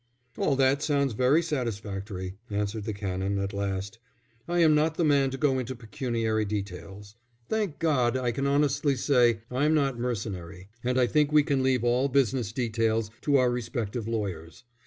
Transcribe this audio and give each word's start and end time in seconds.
"All 0.35 0.55
that 0.55 0.81
sounds 0.81 1.13
very 1.13 1.43
satisfactory," 1.43 2.33
answered 2.49 2.85
the 2.85 2.91
Canon, 2.93 3.37
at 3.37 3.53
last. 3.53 3.99
"I 4.47 4.57
am 4.57 4.73
not 4.73 4.95
the 4.95 5.03
man 5.05 5.29
to 5.29 5.37
go 5.37 5.59
into 5.59 5.75
pecuniary 5.75 6.43
details. 6.43 7.13
Thank 7.49 7.77
God, 7.77 8.17
I 8.17 8.31
can 8.31 8.47
honestly 8.47 8.95
say 8.95 9.41
I'm 9.51 9.75
not 9.75 9.99
mercenary, 9.99 10.69
and 10.83 10.99
I 10.99 11.05
think 11.05 11.31
we 11.31 11.43
can 11.43 11.61
leave 11.61 11.83
all 11.83 12.07
business 12.07 12.51
details 12.51 13.11
to 13.21 13.35
our 13.37 13.51
respective 13.51 14.07
lawyers. 14.07 14.63